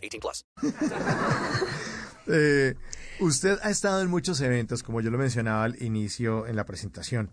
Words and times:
18 0.00 0.20
plus. 0.20 0.44
Eh, 2.32 2.74
usted 3.18 3.58
ha 3.62 3.70
estado 3.70 4.02
en 4.02 4.08
muchos 4.10 4.40
eventos, 4.40 4.82
como 4.84 5.00
yo 5.00 5.10
lo 5.10 5.18
mencionaba 5.18 5.64
al 5.64 5.82
inicio 5.82 6.46
en 6.46 6.54
la 6.54 6.64
presentación. 6.64 7.30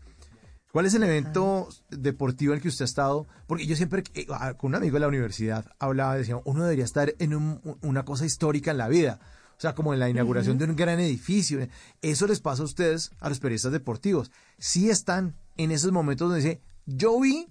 ¿Cuál 0.72 0.86
es 0.88 0.94
el 0.96 1.04
evento 1.04 1.68
deportivo 1.90 2.54
en 2.54 2.58
el 2.58 2.62
que 2.64 2.70
usted 2.70 2.84
ha 2.84 2.86
estado? 2.88 3.28
Porque 3.48 3.68
yo 3.68 3.76
siempre, 3.76 4.04
eh, 4.16 4.26
ah, 4.32 4.56
con 4.56 4.70
un 4.70 4.76
amigo 4.76 4.94
de 4.96 5.02
la 5.02 5.08
universidad, 5.08 5.66
hablaba, 5.80 6.16
decía, 6.16 6.40
uno 6.46 6.64
debería 6.64 6.86
estar 6.86 7.14
en 7.20 7.36
un- 7.36 7.78
una 7.82 8.06
cosa 8.06 8.26
histórica 8.26 8.72
en 8.72 8.78
la 8.78 8.88
vida. 8.88 9.20
O 9.58 9.60
sea, 9.60 9.74
como 9.76 9.94
en 9.94 10.00
la 10.00 10.10
inauguración 10.10 10.58
de 10.58 10.66
un 10.66 10.76
gran 10.76 11.00
edificio. 11.00 11.68
Eso 12.02 12.28
les 12.28 12.40
pasa 12.42 12.62
a 12.62 12.66
ustedes, 12.66 13.12
a 13.20 13.30
los 13.30 13.40
periodistas 13.40 13.72
deportivos. 13.72 14.32
Sí 14.60 14.90
están 14.90 15.36
en 15.58 15.72
esos 15.72 15.92
momentos 15.92 16.30
donde 16.30 16.44
dice, 16.44 16.62
yo 16.86 17.20
vi 17.20 17.48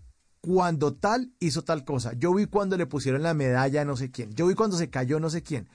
cuando 0.46 0.94
tal 0.94 1.32
hizo 1.40 1.64
tal 1.64 1.84
cosa. 1.84 2.12
Yo 2.12 2.32
vi 2.32 2.46
cuando 2.46 2.76
le 2.76 2.86
pusieron 2.86 3.24
la 3.24 3.34
medalla 3.34 3.82
a 3.82 3.84
no 3.84 3.96
sé 3.96 4.12
quién. 4.12 4.32
Yo 4.32 4.46
vi 4.46 4.54
cuando 4.54 4.76
se 4.76 4.90
cayó 4.90 5.18
no 5.18 5.28
sé 5.28 5.42
quién. 5.42 5.68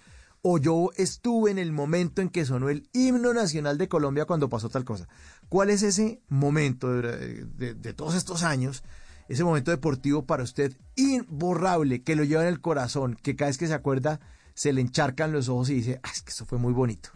O 0.43 0.59
yo 0.59 0.91
estuve 0.95 1.51
en 1.51 1.59
el 1.59 1.73
momento 1.73 2.21
en 2.21 2.29
que 2.29 2.45
sonó 2.45 2.69
el 2.69 2.87
himno 2.93 3.33
nacional 3.33 3.77
de 3.77 3.89
Colombia 3.89 4.23
cuando 4.23 4.47
pasó 4.47 4.69
tal 4.69 4.85
cosa. 4.85 5.09
¿Cuál 5.49 5.71
es 5.71 5.83
ese 5.83 6.21
momento 6.29 6.89
de, 6.89 7.93
todos 7.97 8.15
estos 8.15 8.43
años? 8.43 8.81
Ese 9.27 9.43
momento 9.43 9.71
deportivo 9.71 10.25
para 10.25 10.43
usted 10.43 10.73
imborrable, 10.95 12.01
que 12.01 12.15
lo 12.15 12.23
lleva 12.23 12.43
en 12.43 12.47
el 12.47 12.61
corazón, 12.61 13.17
que 13.21 13.35
cada 13.35 13.49
vez 13.49 13.57
que 13.57 13.67
se 13.67 13.73
acuerda 13.73 14.21
se 14.53 14.71
le 14.71 14.79
encharcan 14.79 15.33
los 15.33 15.49
ojos 15.49 15.69
y 15.69 15.75
dice, 15.75 15.99
ah, 16.01 16.11
es 16.13 16.21
que 16.21 16.31
eso 16.31 16.45
fue 16.45 16.57
muy 16.57 16.71
bonito. 16.71 17.09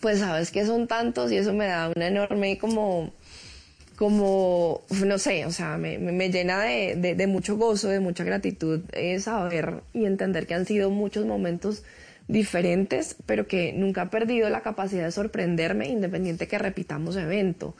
Pues 0.00 0.18
sabes 0.18 0.50
que 0.50 0.66
son 0.66 0.86
tantos 0.86 1.32
y 1.32 1.38
eso 1.38 1.54
me 1.54 1.68
da 1.68 1.90
una 1.94 2.06
enorme 2.06 2.58
como, 2.58 3.14
como, 4.00 4.80
no 5.04 5.18
sé, 5.18 5.44
o 5.44 5.50
sea, 5.52 5.76
me, 5.76 5.98
me- 5.98 6.30
llena 6.30 6.62
de, 6.62 6.94
de- 6.96 7.14
de 7.14 7.26
mucho 7.26 7.58
gozo, 7.58 7.88
de 7.90 8.00
mucha 8.00 8.24
gratitud 8.24 8.80
eh, 8.92 9.20
saber 9.20 9.82
y 9.92 10.06
entender 10.06 10.46
que 10.46 10.54
han 10.54 10.64
sido 10.64 10.88
muchos 10.88 11.26
momentos 11.26 11.82
diferentes, 12.26 13.14
pero 13.26 13.46
que 13.46 13.74
nunca 13.74 14.04
he 14.04 14.06
perdido 14.06 14.48
la 14.48 14.62
capacidad 14.62 15.04
de 15.04 15.12
sorprenderme 15.12 15.88
independiente 15.90 16.48
que 16.48 16.58
repitamos 16.58 17.14
evento. 17.16 17.74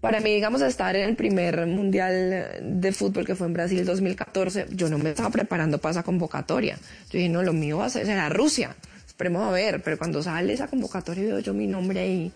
Para 0.00 0.18
mí, 0.18 0.34
digamos, 0.34 0.62
estar 0.62 0.96
en 0.96 1.08
el 1.08 1.14
primer 1.14 1.64
mundial 1.66 2.44
de 2.60 2.90
fútbol 2.92 3.24
que 3.24 3.36
fue 3.36 3.46
en 3.46 3.52
Brasil 3.52 3.84
2014, 3.84 4.66
yo 4.72 4.88
no 4.90 4.98
me 4.98 5.10
estaba 5.10 5.30
preparando 5.30 5.78
para 5.78 5.92
esa 5.92 6.02
convocatoria. 6.02 6.76
Yo 7.08 7.18
dije, 7.18 7.28
no, 7.28 7.44
lo 7.44 7.52
mío 7.52 7.78
va 7.78 7.84
a 7.84 7.90
ser, 7.90 8.04
será 8.06 8.28
Rusia. 8.28 8.74
Esperemos 9.06 9.44
a 9.46 9.52
ver, 9.52 9.80
pero 9.84 9.96
cuando 9.98 10.20
sale 10.20 10.54
esa 10.54 10.66
convocatoria 10.66 11.22
y 11.22 11.26
veo 11.26 11.38
yo 11.38 11.54
mi 11.54 11.68
nombre 11.68 12.00
ahí, 12.00 12.32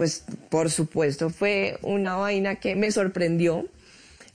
pues 0.00 0.24
por 0.48 0.70
supuesto 0.70 1.28
fue 1.28 1.78
una 1.82 2.16
vaina 2.16 2.54
que 2.54 2.74
me 2.74 2.90
sorprendió. 2.90 3.66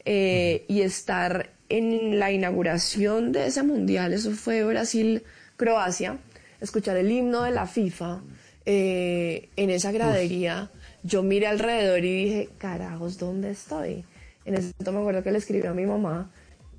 Eh, 0.05 0.63
y 0.67 0.81
estar 0.81 1.49
en 1.69 2.19
la 2.19 2.31
inauguración 2.31 3.31
de 3.31 3.47
ese 3.47 3.63
mundial, 3.63 4.13
eso 4.13 4.29
fue 4.29 4.63
Brasil-Croacia, 4.63 6.19
escuchar 6.61 6.97
el 6.97 7.09
himno 7.09 7.41
de 7.41 7.49
la 7.49 7.65
FIFA 7.65 8.21
eh, 8.67 9.49
en 9.55 9.71
esa 9.71 9.91
gradería, 9.91 10.69
yo 11.01 11.23
miré 11.23 11.47
alrededor 11.47 12.05
y 12.05 12.25
dije, 12.25 12.49
carajos, 12.59 13.17
¿dónde 13.17 13.49
estoy? 13.49 14.05
En 14.45 14.53
ese 14.53 14.67
momento 14.67 14.91
me 14.91 14.99
acuerdo 14.99 15.23
que 15.23 15.31
le 15.31 15.39
escribí 15.39 15.65
a 15.65 15.73
mi 15.73 15.87
mamá 15.87 16.31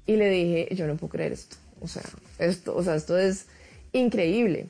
y 0.06 0.14
le 0.14 0.30
dije, 0.30 0.68
yo 0.76 0.86
no 0.86 0.94
puedo 0.94 1.10
creer 1.10 1.32
esto, 1.32 1.56
o 1.80 1.88
sea, 1.88 2.04
esto, 2.38 2.76
o 2.76 2.84
sea, 2.84 2.94
esto 2.94 3.18
es 3.18 3.46
increíble 3.92 4.68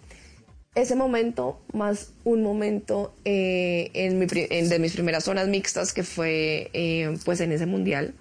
ese 0.77 0.95
momento 0.95 1.59
más 1.73 2.13
un 2.25 2.43
momento 2.43 3.15
eh, 3.25 3.91
en 3.95 4.69
de 4.69 4.79
mis 4.79 4.93
primeras 4.93 5.25
zonas 5.25 5.49
mixtas 5.49 5.93
que 5.93 6.05
fue 6.05 6.71
eh, 6.75 7.17
pues 7.25 7.41
en 7.41 7.51
ese 7.51 7.67
mundial. 7.67 8.15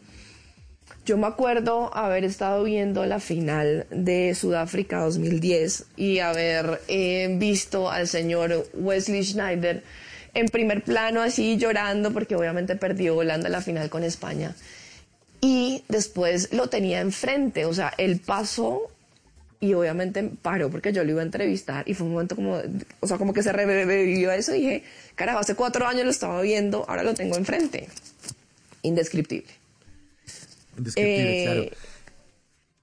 Yo 1.05 1.17
me 1.17 1.27
acuerdo 1.27 1.95
haber 1.95 2.23
estado 2.23 2.63
viendo 2.63 3.05
la 3.05 3.19
final 3.19 3.85
de 3.91 4.33
Sudáfrica 4.33 5.01
2010 5.01 5.85
y 5.97 6.19
haber 6.19 6.81
eh, 6.87 7.35
visto 7.37 7.91
al 7.91 8.07
señor 8.07 8.67
Wesley 8.73 9.23
Schneider 9.23 9.83
en 10.33 10.47
primer 10.47 10.81
plano 10.83 11.21
así 11.21 11.57
llorando 11.57 12.11
porque 12.11 12.35
obviamente 12.35 12.75
perdió 12.75 13.17
Holanda 13.17 13.49
la 13.49 13.61
final 13.61 13.89
con 13.89 14.03
España. 14.03 14.55
Y 15.41 15.83
después 15.89 16.53
lo 16.53 16.69
tenía 16.69 17.01
enfrente, 17.01 17.65
o 17.65 17.73
sea, 17.73 17.93
él 17.97 18.21
pasó 18.25 18.89
y 19.65 19.73
obviamente 19.73 20.23
paró 20.41 20.69
porque 20.69 20.93
yo 20.93 21.03
lo 21.03 21.11
iba 21.11 21.21
a 21.21 21.25
entrevistar 21.25 21.87
y 21.89 21.93
fue 21.93 22.05
un 22.07 22.13
momento 22.13 22.35
como, 22.35 22.59
o 22.99 23.07
sea, 23.07 23.17
como 23.17 23.33
que 23.33 23.43
se 23.43 23.51
revivió 23.51 24.31
eso 24.31 24.53
y 24.55 24.59
dije, 24.61 24.83
carajo, 25.15 25.39
hace 25.39 25.55
cuatro 25.55 25.87
años 25.87 26.05
lo 26.05 26.11
estaba 26.11 26.41
viendo, 26.41 26.85
ahora 26.89 27.03
lo 27.03 27.13
tengo 27.13 27.35
enfrente. 27.37 27.87
Indescriptible. 28.83 29.51
Indescriptible, 30.77 31.41
Eh, 31.41 31.45
claro. 31.45 31.77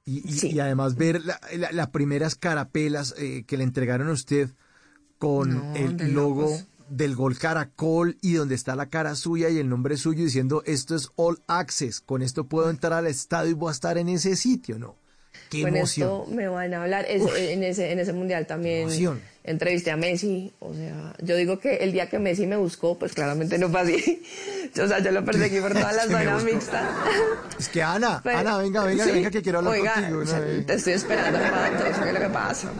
Y, 0.04 0.28
y- 0.28 0.32
sí. 0.32 0.50
y 0.50 0.60
además 0.60 0.96
ver 0.96 1.24
la, 1.24 1.40
la- 1.56 1.70
las 1.72 1.88
primeras 1.90 2.34
carapelas 2.34 3.14
eh, 3.18 3.44
que 3.46 3.56
le 3.56 3.64
entregaron 3.64 4.08
a 4.08 4.12
usted 4.12 4.48
con 5.18 5.54
No, 5.54 5.74
el 5.76 5.96
de 5.96 6.08
logo 6.08 6.42
locos. 6.42 6.64
del 6.88 7.14
gol 7.14 7.38
caracol 7.38 8.16
y 8.20 8.32
donde 8.32 8.56
está 8.56 8.74
la 8.74 8.86
cara 8.86 9.14
suya 9.14 9.48
y 9.48 9.58
el 9.58 9.68
nombre 9.68 9.96
suyo 9.96 10.24
diciendo 10.24 10.62
esto 10.66 10.96
es 10.96 11.10
all 11.14 11.38
access, 11.46 12.00
con 12.00 12.20
esto 12.22 12.44
puedo 12.44 12.68
entrar 12.68 12.94
al 12.94 13.06
estadio 13.06 13.50
y 13.52 13.54
voy 13.54 13.68
a 13.68 13.72
estar 13.72 13.96
en 13.96 14.08
ese 14.08 14.34
sitio, 14.34 14.78
¿no? 14.80 14.96
Qué 15.50 15.62
emoción. 15.62 16.08
esto 16.22 16.26
me 16.34 16.48
van 16.48 16.72
a 16.74 16.82
hablar. 16.82 17.04
Es- 17.08 17.22
en, 17.36 17.62
ese, 17.62 17.92
en 17.92 17.98
ese 17.98 18.12
mundial 18.12 18.46
también 18.46 18.82
Emoción. 18.82 19.20
entrevisté 19.44 19.90
a 19.90 19.96
Messi. 19.96 20.52
O 20.60 20.72
sea, 20.74 21.14
yo 21.20 21.36
digo 21.36 21.58
que 21.58 21.76
el 21.76 21.92
día 21.92 22.08
que 22.08 22.18
Messi 22.18 22.46
me 22.46 22.56
buscó, 22.56 22.98
pues 22.98 23.12
claramente 23.12 23.58
no 23.58 23.68
fue 23.68 23.80
así. 23.80 24.22
O 24.82 24.88
sea, 24.88 25.00
yo 25.00 25.10
lo 25.10 25.22
perseguí 25.22 25.60
por 25.60 25.74
toda 25.74 25.92
la 25.92 26.04
zona 26.04 26.38
mixta. 26.38 26.88
Es 27.58 27.68
que 27.68 27.82
Ana, 27.82 28.20
Pero- 28.24 28.38
Ana, 28.38 28.56
venga, 28.56 28.82
venga, 28.84 29.04
sí. 29.04 29.10
venga, 29.10 29.30
que 29.30 29.42
quiero 29.42 29.58
hablar 29.58 29.74
Oiga, 29.74 29.94
contigo. 29.94 30.20
o 30.20 30.26
sea, 30.26 30.40
te 30.66 30.72
estoy 30.74 30.94
esperando, 30.94 31.38
Pato, 31.38 31.84
eso 31.86 32.04
es 32.06 32.14
lo 32.14 32.20
que 32.20 32.28
pasa. 32.30 32.72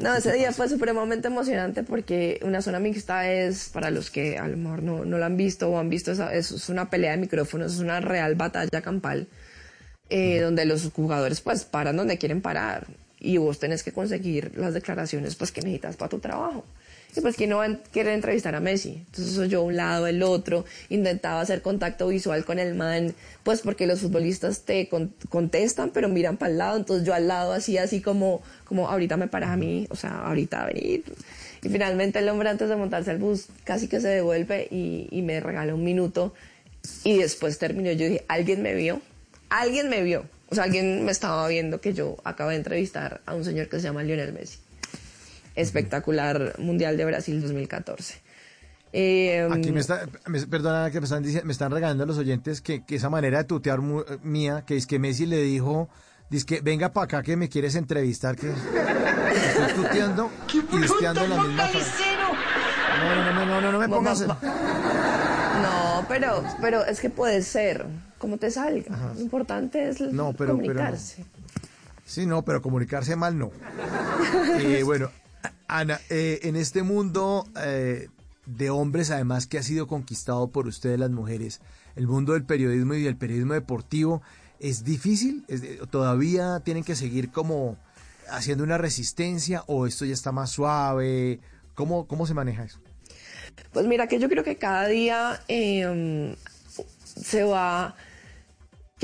No, 0.00 0.12
ese 0.16 0.32
día 0.32 0.52
fue 0.52 0.68
supremamente 0.68 1.28
emocionante 1.28 1.84
porque 1.84 2.40
una 2.42 2.60
zona 2.62 2.80
mixta 2.80 3.30
es, 3.30 3.68
para 3.68 3.90
los 3.92 4.10
que 4.10 4.38
a 4.38 4.48
lo 4.48 4.56
mejor 4.56 4.82
no, 4.82 5.04
no 5.04 5.18
lo 5.18 5.24
han 5.24 5.36
visto 5.36 5.68
o 5.70 5.78
han 5.78 5.88
visto, 5.88 6.10
esa, 6.10 6.34
es, 6.34 6.50
es 6.50 6.68
una 6.68 6.90
pelea 6.90 7.12
de 7.12 7.18
micrófonos, 7.18 7.74
es 7.74 7.78
una 7.78 8.00
real 8.00 8.34
batalla 8.34 8.82
campal, 8.82 9.28
eh, 10.10 10.40
donde 10.40 10.64
los 10.64 10.90
jugadores 10.92 11.40
pues 11.40 11.64
paran 11.64 11.96
donde 11.96 12.18
quieren 12.18 12.40
parar 12.40 12.86
y 13.18 13.38
vos 13.38 13.58
tenés 13.58 13.82
que 13.82 13.92
conseguir 13.92 14.52
las 14.56 14.74
declaraciones 14.74 15.34
pues 15.34 15.50
que 15.50 15.62
necesitas 15.62 15.96
para 15.96 16.10
tu 16.10 16.18
trabajo. 16.18 16.64
Y 17.16 17.20
pues 17.20 17.36
quién 17.36 17.50
no 17.50 17.58
va 17.58 17.66
a 17.66 17.76
querer 17.92 18.12
entrevistar 18.12 18.56
a 18.56 18.60
Messi. 18.60 19.04
Entonces 19.06 19.48
yo 19.48 19.62
un 19.62 19.76
lado, 19.76 20.08
el 20.08 20.20
otro, 20.24 20.64
intentaba 20.88 21.40
hacer 21.40 21.62
contacto 21.62 22.08
visual 22.08 22.44
con 22.44 22.58
el 22.58 22.74
man, 22.74 23.14
pues 23.44 23.60
porque 23.60 23.86
los 23.86 24.00
futbolistas 24.00 24.62
te 24.62 24.88
con- 24.88 25.14
contestan, 25.28 25.90
pero 25.90 26.08
miran 26.08 26.36
para 26.36 26.50
el 26.50 26.58
lado, 26.58 26.76
entonces 26.76 27.06
yo 27.06 27.14
al 27.14 27.28
lado 27.28 27.52
así, 27.52 27.78
así 27.78 28.00
como, 28.00 28.42
como 28.64 28.88
ahorita 28.88 29.16
me 29.16 29.28
paras 29.28 29.50
a 29.50 29.56
mí, 29.56 29.86
o 29.90 29.96
sea, 29.96 30.26
ahorita 30.26 30.66
venir. 30.66 31.04
Y 31.62 31.68
finalmente 31.68 32.18
el 32.18 32.28
hombre 32.28 32.48
antes 32.48 32.68
de 32.68 32.74
montarse 32.74 33.12
al 33.12 33.18
bus 33.18 33.46
casi 33.62 33.86
que 33.86 34.00
se 34.00 34.08
devuelve 34.08 34.66
y, 34.70 35.06
y 35.12 35.22
me 35.22 35.38
regala 35.38 35.72
un 35.72 35.84
minuto 35.84 36.34
y 37.04 37.16
después 37.18 37.58
terminó, 37.58 37.92
yo 37.92 38.06
dije, 38.06 38.24
¿alguien 38.26 38.60
me 38.60 38.74
vio? 38.74 39.00
Alguien 39.60 39.88
me 39.88 40.02
vio. 40.02 40.24
O 40.50 40.54
sea, 40.54 40.64
alguien 40.64 41.04
me 41.04 41.12
estaba 41.12 41.46
viendo 41.48 41.80
que 41.80 41.94
yo 41.94 42.16
acabo 42.24 42.50
de 42.50 42.56
entrevistar 42.56 43.20
a 43.26 43.34
un 43.34 43.44
señor 43.44 43.68
que 43.68 43.76
se 43.78 43.82
llama 43.84 44.02
Lionel 44.02 44.32
Messi 44.32 44.58
espectacular 45.56 46.54
Mundial 46.58 46.96
de 46.96 47.04
Brasil 47.04 47.40
2014. 47.40 48.20
Eh, 48.92 49.48
Aquí 49.52 49.70
me 49.72 49.80
está, 49.80 50.06
me, 50.26 50.40
perdona 50.46 50.90
que 50.90 51.00
me 51.00 51.04
están, 51.04 51.22
me 51.44 51.52
están 51.52 51.70
regalando 51.72 52.06
los 52.06 52.18
oyentes 52.18 52.60
que, 52.60 52.84
que 52.84 52.96
esa 52.96 53.08
manera 53.10 53.38
de 53.38 53.44
tutear 53.44 53.80
mu- 53.80 54.00
eh, 54.00 54.18
mía, 54.22 54.64
que 54.66 54.76
es 54.76 54.86
que 54.86 54.98
Messi 54.98 55.26
le 55.26 55.40
dijo, 55.42 55.88
dice 56.30 56.46
que 56.46 56.60
venga 56.60 56.92
para 56.92 57.04
acá 57.04 57.22
que 57.22 57.36
me 57.36 57.48
quieres 57.48 57.74
entrevistar, 57.76 58.36
que 58.36 58.48
estoy 58.50 59.74
tuteando 59.74 60.30
y 60.50 61.28
la 61.28 61.42
misma 61.42 61.66
frase. 61.68 62.02
No, 63.00 63.14
no, 63.14 63.32
no, 63.32 63.46
no, 63.46 63.60
no, 63.60 63.72
no 63.72 63.78
me 63.78 63.86
Va- 63.86 63.96
pongas. 63.96 64.24
Pero, 66.20 66.44
pero 66.60 66.84
es 66.84 67.00
que 67.00 67.10
puede 67.10 67.42
ser, 67.42 67.86
como 68.18 68.36
te 68.38 68.50
salga. 68.50 69.12
Lo 69.14 69.20
importante 69.20 69.88
es 69.88 70.00
No, 70.00 70.32
pero- 70.32 70.36
pero 70.36 70.52
no. 70.54 70.58
comunicarse. 70.62 71.24
Sí, 72.06 72.26
no, 72.26 72.42
pero 72.44 72.60
comunicarse 72.62 73.16
mal 73.16 73.38
no. 73.38 73.50
Eh, 74.60 74.82
bueno, 74.84 75.10
Ana, 75.68 75.98
eh, 76.10 76.40
en 76.42 76.56
este 76.56 76.82
mundo 76.82 77.46
eh, 77.64 78.08
de 78.46 78.70
hombres, 78.70 79.10
además 79.10 79.46
que 79.46 79.58
ha 79.58 79.62
sido 79.62 79.86
conquistado 79.86 80.48
por 80.48 80.66
ustedes 80.66 80.98
las 80.98 81.10
mujeres, 81.10 81.60
el 81.96 82.06
mundo 82.06 82.34
del 82.34 82.44
periodismo 82.44 82.94
y 82.94 83.02
del 83.02 83.16
periodismo 83.16 83.54
deportivo, 83.54 84.20
¿es 84.60 84.84
difícil? 84.84 85.44
¿Es 85.48 85.62
de- 85.62 85.78
¿Todavía 85.90 86.60
tienen 86.60 86.84
que 86.84 86.94
seguir 86.96 87.30
como 87.30 87.76
haciendo 88.30 88.64
una 88.64 88.76
resistencia 88.78 89.64
o 89.66 89.86
esto 89.86 90.04
ya 90.04 90.12
está 90.14 90.30
más 90.32 90.50
suave? 90.50 91.40
¿Cómo, 91.74 92.06
cómo 92.06 92.26
se 92.26 92.34
maneja 92.34 92.64
eso? 92.64 92.78
Pues 93.72 93.86
mira 93.86 94.06
que 94.06 94.18
yo 94.18 94.28
creo 94.28 94.44
que 94.44 94.56
cada 94.56 94.86
día 94.88 95.40
eh, 95.48 96.34
se 97.04 97.44
va 97.44 97.96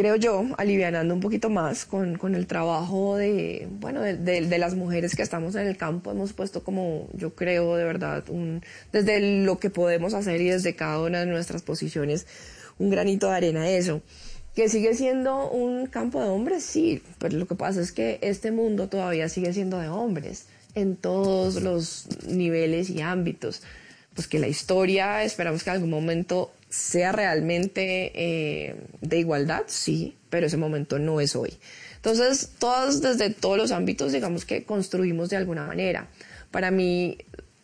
creo 0.01 0.17
yo, 0.17 0.47
alivianando 0.57 1.13
un 1.13 1.21
poquito 1.21 1.51
más 1.51 1.85
con, 1.85 2.17
con 2.17 2.35
el 2.35 2.47
trabajo 2.47 3.17
de, 3.17 3.69
bueno, 3.81 4.01
de, 4.01 4.17
de, 4.17 4.59
las 4.59 4.75
mujeres 4.75 5.15
que 5.15 5.23
estamos 5.23 5.55
en 5.57 5.67
el 5.67 5.77
campo. 5.77 6.11
Hemos 6.11 6.33
puesto 6.33 6.63
como, 6.63 7.09
yo 7.13 7.35
creo, 7.35 7.77
de 7.77 7.85
verdad, 7.85 8.25
un, 8.29 8.63
desde 8.93 9.45
lo 9.45 9.59
que 9.59 9.69
podemos 9.69 10.15
hacer 10.15 10.41
y 10.41 10.49
desde 10.49 10.75
cada 10.75 11.03
una 11.03 11.21
de 11.21 11.27
nuestras 11.27 11.61
posiciones, 11.61 12.27
un 12.79 12.89
granito 12.89 13.29
de 13.29 13.35
arena 13.35 13.63
a 13.63 13.71
eso. 13.71 14.01
Que 14.55 14.71
sigue 14.71 14.95
siendo 14.95 15.51
un 15.51 15.87
campo 15.87 16.23
de 16.23 16.29
hombres, 16.29 16.65
sí, 16.65 17.03
pero 17.19 17.37
lo 17.37 17.47
que 17.47 17.55
pasa 17.55 17.83
es 17.83 17.93
que 17.93 18.19
este 18.23 18.53
mundo 18.53 18.89
todavía 18.89 19.29
sigue 19.29 19.53
siendo 19.53 19.79
de 19.79 19.89
hombres 19.89 20.47
en 20.75 20.97
todos 20.97 21.63
los 21.63 22.07
niveles 22.27 22.89
y 22.89 23.03
ámbitos. 23.03 23.63
Pues 24.15 24.27
que 24.27 24.39
la 24.39 24.49
historia, 24.49 25.23
esperamos 25.23 25.63
que 25.63 25.71
en 25.71 25.77
algún 25.77 25.91
momento 25.91 26.53
sea 26.69 27.13
realmente 27.13 28.13
eh, 28.15 28.77
de 29.01 29.19
igualdad, 29.19 29.63
sí, 29.67 30.17
pero 30.31 30.47
ese 30.47 30.57
momento 30.57 30.99
no 30.99 31.21
es 31.21 31.37
hoy. 31.37 31.53
Entonces, 31.97 32.53
todas, 32.59 33.03
desde 33.03 33.31
todos 33.31 33.59
los 33.59 33.73
ámbitos, 33.73 34.13
digamos 34.13 34.45
que 34.45 34.65
construimos 34.65 35.29
de 35.29 35.37
alguna 35.37 35.67
manera. 35.67 36.09
Para 36.51 36.71
mí, 36.71 37.19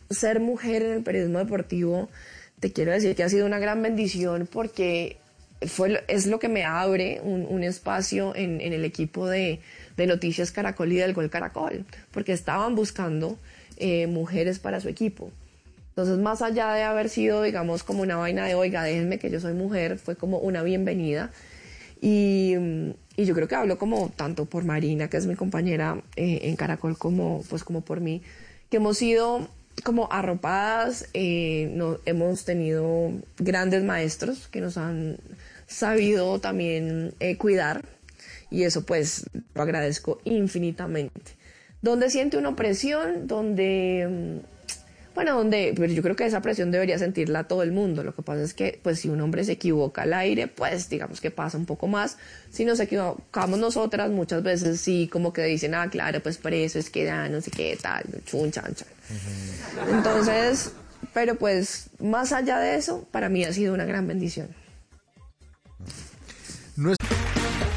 ser 0.09 0.39
mujer 0.39 0.83
en 0.83 0.91
el 0.91 1.03
periodismo 1.03 1.39
deportivo, 1.39 2.09
te 2.59 2.71
quiero 2.71 2.91
decir 2.91 3.15
que 3.15 3.23
ha 3.23 3.29
sido 3.29 3.45
una 3.45 3.59
gran 3.59 3.81
bendición 3.81 4.47
porque 4.51 5.17
fue, 5.65 6.03
es 6.07 6.27
lo 6.27 6.39
que 6.39 6.49
me 6.49 6.65
abre 6.65 7.19
un, 7.23 7.63
espacio 7.63 8.35
en, 8.35 8.61
el 8.61 8.85
equipo 8.85 9.27
de, 9.27 9.59
Noticias 9.97 10.51
Caracol 10.51 10.91
y 10.91 10.97
del 10.97 11.13
Gol 11.13 11.29
Caracol, 11.29 11.85
porque 12.11 12.33
estaban 12.33 12.75
buscando 12.75 13.39
eh, 13.77 14.05
mujeres 14.07 14.59
para 14.59 14.79
su 14.79 14.89
equipo. 14.89 15.31
Entonces, 15.97 16.19
más 16.19 16.43
allá 16.43 16.73
de 16.73 16.83
haber 16.83 17.09
sido, 17.09 17.41
digamos, 17.41 17.81
como 17.81 18.03
una 18.03 18.17
vaina 18.17 18.45
de, 18.45 18.53
oiga, 18.53 18.83
déjenme 18.83 19.17
que 19.17 19.31
yo 19.31 19.39
soy 19.39 19.55
mujer, 19.55 19.97
fue 19.97 20.15
como 20.15 20.37
una 20.37 20.61
bienvenida. 20.61 21.31
Y, 21.99 22.53
y 23.15 23.25
yo 23.25 23.33
creo 23.33 23.47
que 23.47 23.55
hablo 23.55 23.79
como 23.79 24.09
tanto 24.15 24.45
por 24.45 24.63
Marina, 24.63 25.09
que 25.09 25.17
es 25.17 25.25
mi 25.25 25.33
compañera 25.33 26.03
eh, 26.15 26.41
en 26.43 26.55
Caracol, 26.55 26.99
como, 26.99 27.43
pues, 27.49 27.63
como 27.63 27.81
por 27.81 27.99
mí, 27.99 28.21
que 28.69 28.77
hemos 28.77 28.99
sido 28.99 29.47
como 29.83 30.07
arropadas, 30.11 31.09
eh, 31.15 31.71
no, 31.73 31.97
hemos 32.05 32.45
tenido 32.45 33.13
grandes 33.39 33.83
maestros 33.83 34.47
que 34.49 34.61
nos 34.61 34.77
han 34.77 35.17
sabido 35.65 36.37
también 36.39 37.15
eh, 37.19 37.37
cuidar 37.37 37.83
y 38.51 38.63
eso 38.63 38.85
pues 38.85 39.25
lo 39.55 39.63
agradezco 39.63 40.19
infinitamente. 40.25 41.31
Donde 41.81 42.11
siente 42.11 42.37
una 42.37 42.49
opresión, 42.49 43.25
donde 43.25 44.43
bueno, 45.17 45.35
donde, 45.35 45.73
pero 45.75 45.91
yo 45.91 46.03
creo 46.03 46.15
que 46.15 46.27
esa 46.27 46.43
presión 46.43 46.69
debería 46.69 46.99
sentirla 46.99 47.45
todo 47.45 47.63
el 47.63 47.71
mundo. 47.71 48.03
Lo 48.03 48.13
que 48.13 48.21
pasa 48.21 48.43
es 48.43 48.53
que, 48.53 48.79
pues, 48.83 48.99
si 48.99 49.09
un 49.09 49.19
hombre 49.19 49.43
se 49.43 49.53
equivoca 49.53 50.03
al 50.03 50.13
aire, 50.13 50.47
pues, 50.47 50.89
digamos 50.89 51.21
que 51.21 51.31
pasa 51.31 51.57
un 51.57 51.65
poco 51.65 51.87
más. 51.87 52.17
Si 52.51 52.65
nos 52.65 52.79
equivocamos 52.79 53.57
nosotras, 53.57 54.11
muchas 54.11 54.43
veces 54.43 54.79
sí, 54.79 55.09
como 55.11 55.33
que 55.33 55.41
dicen, 55.45 55.73
ah, 55.73 55.89
claro, 55.89 56.19
pues 56.21 56.37
por 56.37 56.53
eso 56.53 56.77
es 56.77 56.91
que 56.91 57.03
da, 57.03 57.29
no 57.29 57.41
sé 57.41 57.49
qué, 57.49 57.75
tal, 57.81 58.03
chun, 58.27 58.51
chan, 58.51 58.75
chan. 58.75 58.87
Entonces, 59.91 60.73
pero 61.15 61.33
pues, 61.33 61.89
más 61.99 62.31
allá 62.31 62.59
de 62.59 62.75
eso, 62.75 63.07
para 63.09 63.27
mí 63.27 63.43
ha 63.43 63.51
sido 63.51 63.73
una 63.73 63.85
gran 63.85 64.05
bendición. 64.05 64.49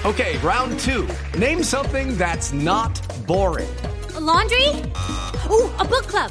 Okay, 0.04 0.36
round 0.42 0.78
two. 0.78 1.06
Name 1.38 1.62
something 1.62 2.18
that's 2.18 2.52
not 2.52 3.00
boring. 3.26 3.66
laundry? 4.20 4.68
Uh, 5.48 5.70
a 5.78 5.84
book 5.88 6.06
club. 6.06 6.30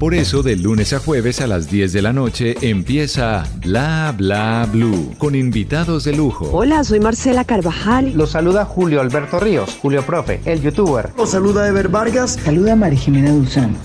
Por 0.00 0.14
eso, 0.14 0.42
de 0.42 0.56
lunes 0.56 0.94
a 0.94 0.98
jueves 0.98 1.42
a 1.42 1.46
las 1.46 1.70
10 1.70 1.92
de 1.92 2.00
la 2.00 2.14
noche 2.14 2.56
empieza 2.62 3.44
Bla 3.56 4.14
Bla 4.16 4.66
Blue 4.72 5.14
con 5.18 5.34
invitados 5.34 6.04
de 6.04 6.14
lujo. 6.14 6.48
Hola, 6.54 6.82
soy 6.84 7.00
Marcela 7.00 7.44
Carvajal. 7.44 8.14
Los 8.14 8.30
saluda 8.30 8.64
Julio 8.64 9.02
Alberto 9.02 9.38
Ríos, 9.38 9.76
Julio 9.82 10.00
Profe, 10.06 10.40
el 10.46 10.62
youtuber. 10.62 11.10
Los 11.18 11.32
saluda 11.32 11.68
Ever 11.68 11.88
Vargas. 11.88 12.38
Saluda 12.42 12.76
María 12.76 12.98
Jimena 12.98 13.30
Duzán. 13.30 13.76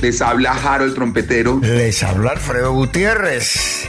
Les 0.00 0.22
habla 0.22 0.54
Jaro 0.54 0.84
el 0.84 0.94
trompetero. 0.94 1.58
Les 1.60 2.00
habla 2.04 2.30
Alfredo 2.30 2.72
Gutiérrez. 2.72 3.88